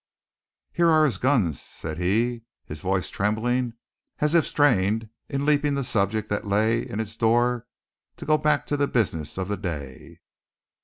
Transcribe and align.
"Here 0.71 0.89
are 0.89 1.05
his 1.05 1.19
guns," 1.19 1.61
said 1.61 1.99
he, 1.99 2.41
his 2.65 2.81
voice 2.81 3.07
trembling 3.11 3.73
as 4.17 4.33
if 4.33 4.45
it 4.45 4.47
strained 4.47 5.09
in 5.29 5.45
leaping 5.45 5.75
the 5.75 5.83
subject 5.83 6.27
that 6.29 6.47
lay 6.47 6.81
in 6.81 6.99
its 6.99 7.15
door 7.15 7.67
to 8.17 8.25
go 8.25 8.39
back 8.39 8.65
to 8.65 8.77
the 8.77 8.87
business 8.87 9.37
of 9.37 9.47
the 9.47 9.57
day. 9.57 10.17